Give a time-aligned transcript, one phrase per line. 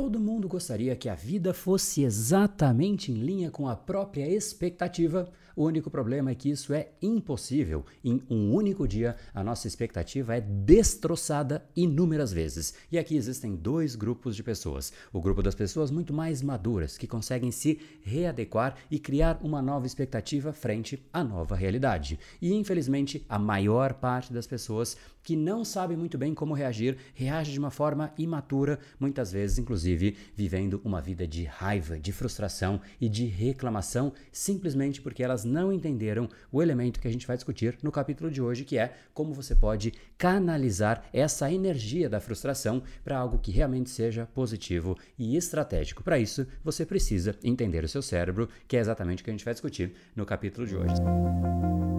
[0.00, 5.30] Todo mundo gostaria que a vida fosse exatamente em linha com a própria expectativa.
[5.60, 7.84] O único problema é que isso é impossível.
[8.02, 12.72] Em um único dia, a nossa expectativa é destroçada inúmeras vezes.
[12.90, 17.06] E aqui existem dois grupos de pessoas: o grupo das pessoas muito mais maduras, que
[17.06, 22.18] conseguem se readequar e criar uma nova expectativa frente à nova realidade.
[22.40, 27.52] E infelizmente, a maior parte das pessoas que não sabe muito bem como reagir, reage
[27.52, 33.08] de uma forma imatura, muitas vezes, inclusive, vivendo uma vida de raiva, de frustração e
[33.08, 37.92] de reclamação, simplesmente porque elas não entenderam o elemento que a gente vai discutir no
[37.92, 43.38] capítulo de hoje, que é como você pode canalizar essa energia da frustração para algo
[43.38, 46.02] que realmente seja positivo e estratégico.
[46.02, 49.44] Para isso, você precisa entender o seu cérebro, que é exatamente o que a gente
[49.44, 51.89] vai discutir no capítulo de hoje.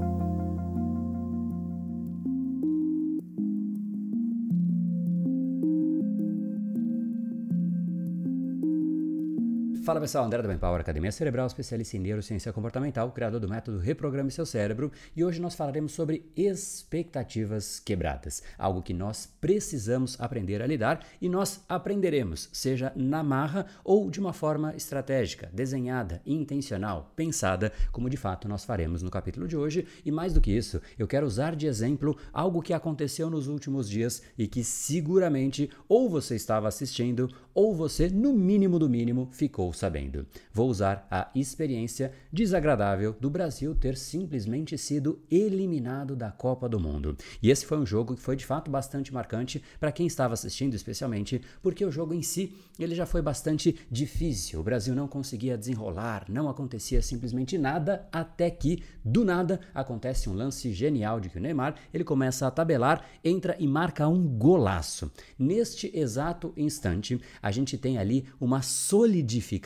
[9.84, 14.30] Fala pessoal, André da Power Academia Cerebral, especialista em neurociência comportamental, criador do método Reprograme
[14.30, 20.68] Seu Cérebro, e hoje nós falaremos sobre expectativas quebradas, algo que nós precisamos aprender a
[20.68, 27.74] lidar e nós aprenderemos, seja na marra ou de uma forma estratégica, desenhada, intencional, pensada,
[27.92, 29.88] como de fato nós faremos no capítulo de hoje.
[30.06, 33.90] E mais do que isso, eu quero usar de exemplo algo que aconteceu nos últimos
[33.90, 39.72] dias e que seguramente ou você estava assistindo ou você, no mínimo do mínimo, ficou
[39.82, 40.28] sabendo.
[40.54, 47.18] Vou usar a experiência desagradável do Brasil ter simplesmente sido eliminado da Copa do Mundo.
[47.42, 50.76] E esse foi um jogo que foi de fato bastante marcante para quem estava assistindo,
[50.76, 54.60] especialmente porque o jogo em si ele já foi bastante difícil.
[54.60, 60.34] O Brasil não conseguia desenrolar, não acontecia simplesmente nada até que do nada acontece um
[60.34, 65.12] lance genial de que o Neymar ele começa a tabelar, entra e marca um golaço.
[65.40, 69.61] Neste exato instante, a gente tem ali uma solidificação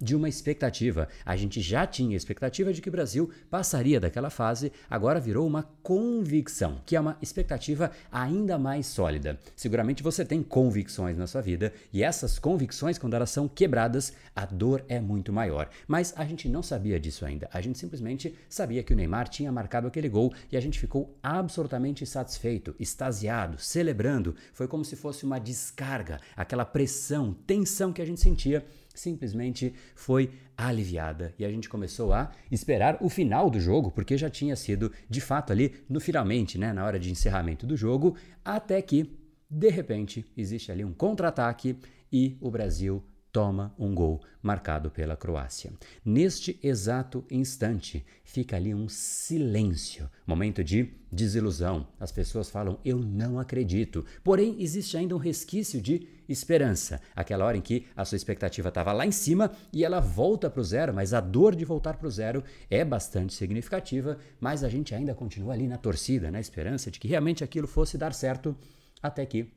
[0.00, 1.08] de uma expectativa.
[1.24, 5.62] A gente já tinha expectativa de que o Brasil passaria daquela fase, agora virou uma
[5.82, 9.38] convicção, que é uma expectativa ainda mais sólida.
[9.54, 14.46] Seguramente você tem convicções na sua vida e essas convicções, quando elas são quebradas, a
[14.46, 15.68] dor é muito maior.
[15.86, 17.48] Mas a gente não sabia disso ainda.
[17.52, 21.16] A gente simplesmente sabia que o Neymar tinha marcado aquele gol e a gente ficou
[21.22, 24.34] absolutamente satisfeito, extasiado, celebrando.
[24.52, 28.64] Foi como se fosse uma descarga, aquela pressão, tensão que a gente sentia
[28.94, 31.34] simplesmente foi aliviada.
[31.38, 35.20] E a gente começou a esperar o final do jogo, porque já tinha sido de
[35.20, 39.10] fato ali no finalmente, né, na hora de encerramento do jogo, até que
[39.50, 41.78] de repente existe ali um contra-ataque
[42.12, 43.02] e o Brasil
[43.34, 45.72] toma um gol marcado pela Croácia.
[46.04, 51.88] Neste exato instante, fica ali um silêncio, momento de desilusão.
[51.98, 54.06] As pessoas falam: Eu não acredito.
[54.22, 57.00] Porém, existe ainda um resquício de esperança.
[57.16, 60.60] Aquela hora em que a sua expectativa estava lá em cima e ela volta para
[60.60, 64.68] o zero, mas a dor de voltar para o zero é bastante significativa, mas a
[64.68, 68.56] gente ainda continua ali na torcida, na esperança de que realmente aquilo fosse dar certo,
[69.02, 69.52] até que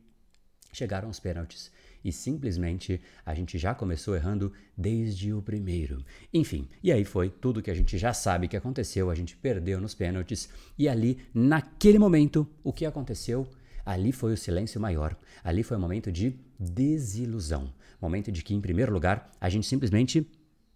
[0.74, 1.72] chegaram os pênaltis
[2.08, 6.06] e simplesmente a gente já começou errando desde o primeiro.
[6.34, 9.82] Enfim, e aí foi tudo que a gente já sabe que aconteceu, a gente perdeu
[9.82, 10.48] nos pênaltis
[10.78, 13.46] e ali, naquele momento, o que aconteceu?
[13.86, 17.74] Ali foi o silêncio maior, ali foi o momento de desilusão.
[18.02, 20.26] Momento de que, em primeiro lugar, a gente simplesmente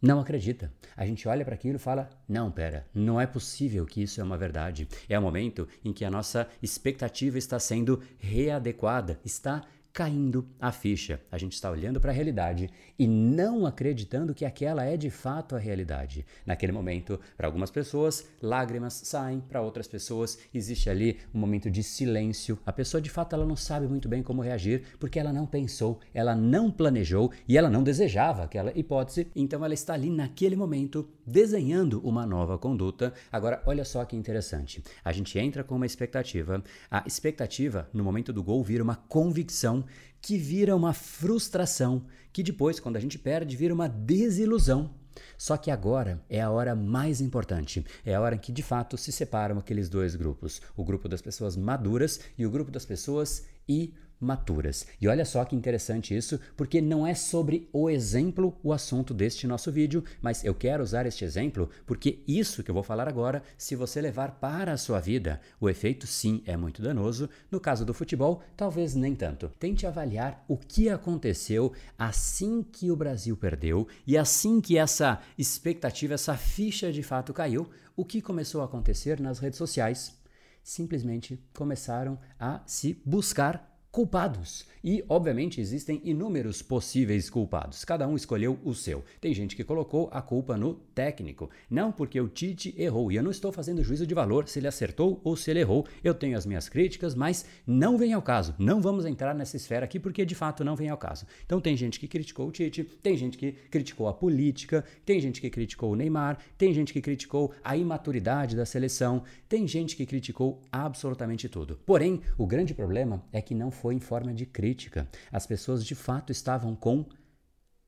[0.02, 0.74] não acredita.
[0.98, 4.24] A gente olha para aquilo e fala: não, pera, não é possível que isso é
[4.24, 4.88] uma verdade.
[5.08, 9.64] É o momento em que a nossa expectativa está sendo readequada, está
[9.94, 11.20] caindo a ficha.
[11.32, 15.56] A gente está olhando para a realidade e não acreditando que aquela é de fato
[15.56, 16.26] a realidade.
[16.46, 21.84] Naquele momento, para algumas pessoas, lágrimas saem, para outras pessoas existe ali um momento de
[21.84, 22.58] silêncio.
[22.66, 26.00] A pessoa de fato ela não sabe muito bem como reagir porque ela não pensou,
[26.14, 29.28] ela não planejou e ela não desejava aquela hipótese.
[29.36, 33.14] Então ela está ali naquele momento desenhando uma nova conduta.
[33.32, 34.84] Agora, olha só que interessante.
[35.04, 36.64] A gente entra com uma expectativa.
[36.90, 39.81] A expectativa no momento do gol vira uma convicção
[40.22, 44.94] que vira uma frustração, que depois, quando a gente perde, vira uma desilusão.
[45.38, 48.98] Só que agora é a hora mais importante, é a hora em que de fato
[48.98, 53.46] se separam aqueles dois grupos: o grupo das pessoas maduras e o grupo das pessoas
[53.68, 54.86] imaduras maturas.
[55.02, 59.48] E olha só que interessante isso, porque não é sobre o exemplo o assunto deste
[59.48, 63.42] nosso vídeo, mas eu quero usar este exemplo porque isso que eu vou falar agora,
[63.58, 67.30] se você levar para a sua vida, o efeito sim é muito danoso.
[67.50, 69.50] No caso do futebol, talvez nem tanto.
[69.60, 76.14] Tente avaliar o que aconteceu assim que o Brasil perdeu e assim que essa expectativa,
[76.14, 80.16] essa ficha de fato caiu, o que começou a acontecer nas redes sociais.
[80.64, 84.66] Simplesmente começaram a se buscar culpados.
[84.84, 87.86] E, obviamente, existem inúmeros possíveis culpados.
[87.86, 89.04] Cada um escolheu o seu.
[89.20, 91.50] Tem gente que colocou a culpa no técnico.
[91.70, 93.12] Não porque o Tite errou.
[93.12, 95.86] E eu não estou fazendo juízo de valor se ele acertou ou se ele errou.
[96.04, 98.56] Eu tenho as minhas críticas, mas não vem ao caso.
[98.58, 101.28] Não vamos entrar nessa esfera aqui porque de fato não vem ao caso.
[101.46, 105.40] Então tem gente que criticou o Tite, tem gente que criticou a política, tem gente
[105.40, 110.06] que criticou o Neymar, tem gente que criticou a imaturidade da seleção, tem gente que
[110.06, 111.80] criticou absolutamente tudo.
[111.86, 115.10] Porém, o grande problema é que não foi em forma de crítica.
[115.32, 117.04] As pessoas de fato estavam com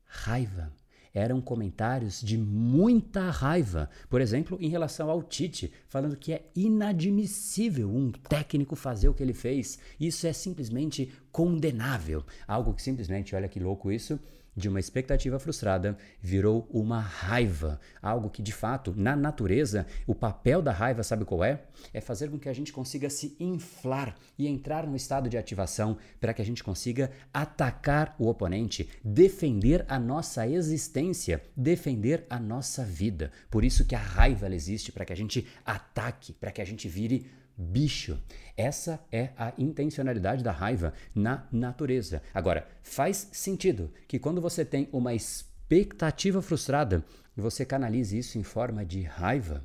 [0.04, 0.72] raiva.
[1.12, 3.88] Eram comentários de muita raiva.
[4.10, 9.22] Por exemplo, em relação ao Tite, falando que é inadmissível um técnico fazer o que
[9.22, 9.78] ele fez.
[10.00, 12.24] Isso é simplesmente condenável.
[12.48, 14.18] Algo que simplesmente, olha que louco isso,
[14.56, 17.80] de uma expectativa frustrada virou uma raiva.
[18.00, 21.62] Algo que, de fato, na natureza, o papel da raiva, sabe qual é?
[21.92, 25.96] É fazer com que a gente consiga se inflar e entrar no estado de ativação
[26.20, 32.84] para que a gente consiga atacar o oponente, defender a nossa existência, defender a nossa
[32.84, 33.30] vida.
[33.50, 36.88] Por isso que a raiva existe, para que a gente ataque, para que a gente
[36.88, 38.18] vire bicho.
[38.56, 42.22] Essa é a intencionalidade da raiva na natureza.
[42.32, 47.04] Agora, faz sentido que quando você tem uma expectativa frustrada
[47.36, 49.62] você canalize isso em forma de raiva,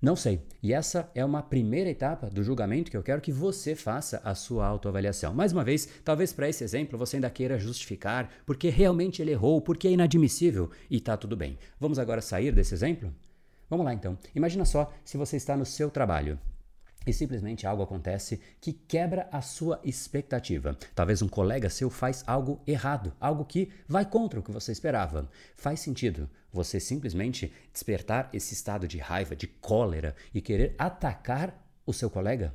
[0.00, 0.40] não sei.
[0.62, 4.32] E essa é uma primeira etapa do julgamento que eu quero que você faça a
[4.32, 5.34] sua autoavaliação.
[5.34, 9.60] Mais uma vez, talvez para esse exemplo você ainda queira justificar porque realmente ele errou,
[9.60, 11.58] porque é inadmissível e tá tudo bem.
[11.80, 13.12] Vamos agora sair desse exemplo?
[13.68, 14.16] Vamos lá então.
[14.34, 16.38] Imagina só se você está no seu trabalho
[17.08, 20.76] e simplesmente algo acontece que quebra a sua expectativa.
[20.94, 25.26] Talvez um colega seu faz algo errado, algo que vai contra o que você esperava.
[25.56, 31.94] Faz sentido você simplesmente despertar esse estado de raiva, de cólera e querer atacar o
[31.94, 32.54] seu colega?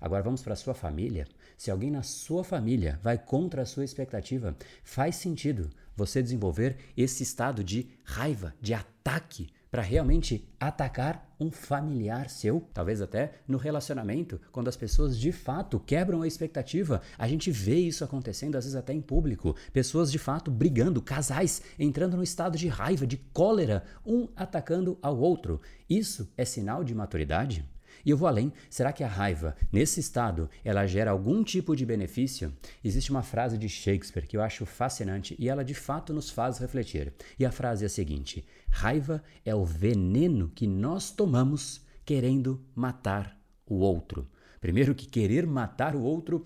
[0.00, 1.26] Agora vamos para a sua família.
[1.56, 7.24] Se alguém na sua família vai contra a sua expectativa, faz sentido você desenvolver esse
[7.24, 14.40] estado de raiva, de ataque para realmente atacar um familiar seu, talvez até no relacionamento,
[14.50, 17.00] quando as pessoas de fato quebram a expectativa.
[17.16, 21.62] A gente vê isso acontecendo às vezes até em público, pessoas de fato brigando, casais
[21.78, 25.60] entrando no estado de raiva, de cólera, um atacando ao outro.
[25.88, 27.64] Isso é sinal de maturidade?
[28.04, 31.84] E eu vou além, será que a raiva, nesse estado, ela gera algum tipo de
[31.84, 32.52] benefício?
[32.84, 36.58] Existe uma frase de Shakespeare que eu acho fascinante e ela de fato nos faz
[36.58, 37.12] refletir.
[37.38, 43.38] E a frase é a seguinte: Raiva é o veneno que nós tomamos querendo matar
[43.66, 44.26] o outro.
[44.60, 46.44] Primeiro que querer matar o outro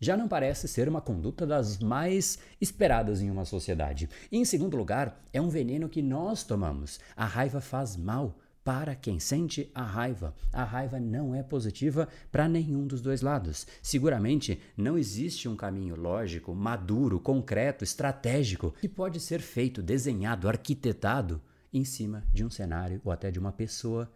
[0.00, 4.08] já não parece ser uma conduta das mais esperadas em uma sociedade.
[4.32, 6.98] E, em segundo lugar, é um veneno que nós tomamos.
[7.14, 10.34] A raiva faz mal para quem sente a raiva.
[10.52, 13.66] A raiva não é positiva para nenhum dos dois lados.
[13.82, 21.40] Seguramente não existe um caminho lógico, maduro, concreto, estratégico que pode ser feito, desenhado, arquitetado
[21.72, 24.10] em cima de um cenário ou até de uma pessoa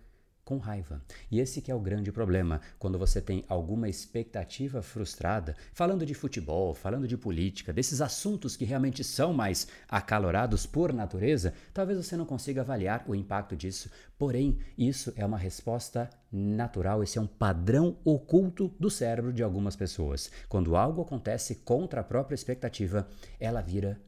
[0.45, 1.01] com raiva.
[1.31, 6.15] E esse que é o grande problema, quando você tem alguma expectativa frustrada, falando de
[6.15, 12.17] futebol, falando de política, desses assuntos que realmente são mais acalorados por natureza, talvez você
[12.17, 13.91] não consiga avaliar o impacto disso.
[14.19, 19.77] Porém, isso é uma resposta natural, esse é um padrão oculto do cérebro de algumas
[19.77, 20.31] pessoas.
[20.49, 23.09] Quando algo acontece contra a própria expectativa,
[23.41, 24.01] ela vira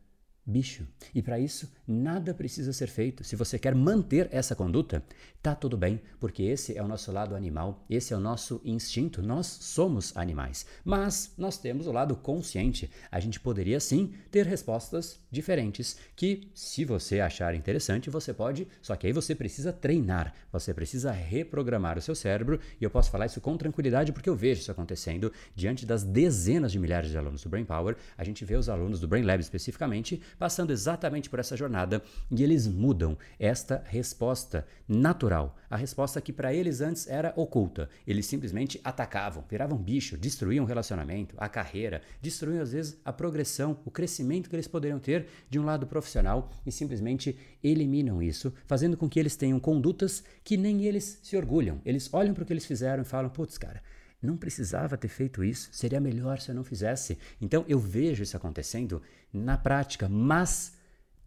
[0.46, 0.86] bicho.
[1.12, 3.24] E para isso, nada precisa ser feito.
[3.24, 5.02] Se você quer manter essa conduta,
[5.42, 9.20] tá tudo bem, porque esse é o nosso lado animal, esse é o nosso instinto.
[9.20, 10.64] Nós somos animais.
[10.84, 12.88] Mas nós temos o lado consciente.
[13.10, 18.94] A gente poderia sim ter respostas diferentes que, se você achar interessante, você pode, só
[18.94, 23.26] que aí você precisa treinar, você precisa reprogramar o seu cérebro, e eu posso falar
[23.26, 27.42] isso com tranquilidade porque eu vejo isso acontecendo diante das dezenas de milhares de alunos
[27.42, 27.96] do Brain Power.
[28.16, 32.42] A gente vê os alunos do Brain Lab especificamente passando exatamente por essa jornada e
[32.42, 37.88] eles mudam esta resposta natural, a resposta que para eles antes era oculta.
[38.06, 43.78] Eles simplesmente atacavam, viravam bicho, destruíam o relacionamento, a carreira, destruíam às vezes a progressão,
[43.84, 48.96] o crescimento que eles poderiam ter de um lado profissional e simplesmente eliminam isso, fazendo
[48.96, 51.80] com que eles tenham condutas que nem eles se orgulham.
[51.84, 53.82] Eles olham para o que eles fizeram e falam: putz, cara,
[54.26, 57.18] não precisava ter feito isso, seria melhor se eu não fizesse.
[57.40, 59.00] Então eu vejo isso acontecendo
[59.32, 60.76] na prática, mas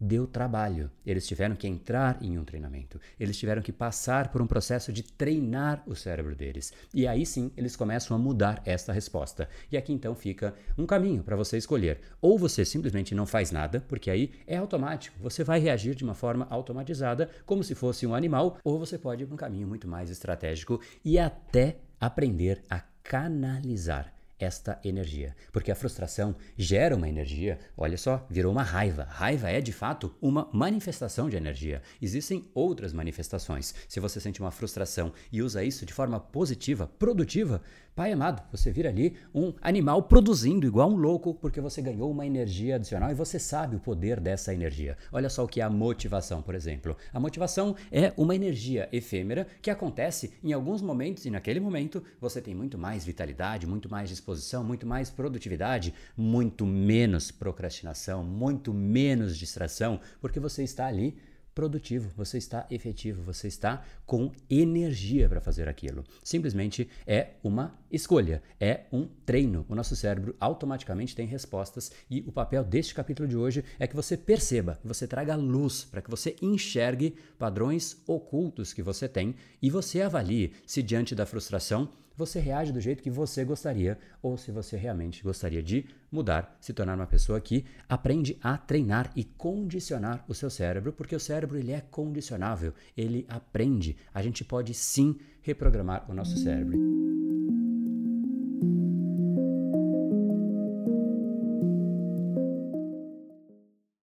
[0.00, 0.90] deu trabalho.
[1.04, 2.98] Eles tiveram que entrar em um treinamento.
[3.18, 6.72] Eles tiveram que passar por um processo de treinar o cérebro deles.
[6.94, 9.48] E aí sim, eles começam a mudar esta resposta.
[9.70, 12.00] E aqui então fica um caminho para você escolher.
[12.20, 15.18] Ou você simplesmente não faz nada, porque aí é automático.
[15.20, 19.24] Você vai reagir de uma forma automatizada, como se fosse um animal, ou você pode
[19.24, 25.36] ir para um caminho muito mais estratégico e até aprender a canalizar esta energia.
[25.52, 29.04] Porque a frustração gera uma energia, olha só, virou uma raiva.
[29.04, 31.82] Raiva é de fato uma manifestação de energia.
[32.00, 33.74] Existem outras manifestações.
[33.86, 37.62] Se você sente uma frustração e usa isso de forma positiva, produtiva,
[37.94, 42.26] pai amado, você vira ali um animal produzindo igual um louco porque você ganhou uma
[42.26, 44.96] energia adicional e você sabe o poder dessa energia.
[45.12, 46.96] Olha só o que é a motivação, por exemplo.
[47.12, 52.40] A motivação é uma energia efêmera que acontece em alguns momentos e naquele momento você
[52.40, 59.36] tem muito mais vitalidade, muito mais disposição muito mais produtividade, muito menos procrastinação, muito menos
[59.36, 61.16] distração, porque você está ali
[61.60, 66.02] produtivo, você está efetivo, você está com energia para fazer aquilo.
[66.24, 69.66] Simplesmente é uma escolha, é um treino.
[69.68, 73.94] O nosso cérebro automaticamente tem respostas e o papel deste capítulo de hoje é que
[73.94, 79.34] você perceba, que você traga luz para que você enxergue padrões ocultos que você tem
[79.60, 84.36] e você avalie se diante da frustração você reage do jeito que você gostaria ou
[84.36, 89.24] se você realmente gostaria de mudar, se tornar uma pessoa que aprende a treinar e
[89.24, 93.96] condicionar o seu cérebro, porque o cérebro ele é condicionável, ele aprende.
[94.14, 97.19] A gente pode sim reprogramar o nosso cérebro.